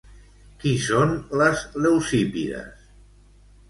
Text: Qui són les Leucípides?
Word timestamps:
Qui 0.63 0.71
són 0.85 1.13
les 1.43 1.69
Leucípides? 1.85 2.85